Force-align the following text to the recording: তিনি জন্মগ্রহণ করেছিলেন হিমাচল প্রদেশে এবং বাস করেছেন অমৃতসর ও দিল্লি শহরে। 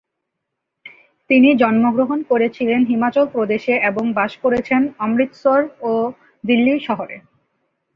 তিনি 1.29 1.49
জন্মগ্রহণ 1.61 2.19
করেছিলেন 2.23 2.79
হিমাচল 2.85 3.25
প্রদেশে 3.27 3.73
এবং 3.89 4.03
বাস 4.17 4.31
করেছেন 4.43 4.81
অমৃতসর 4.99 5.59
ও 5.81 5.91
দিল্লি 6.43 6.73
শহরে। 6.87 7.17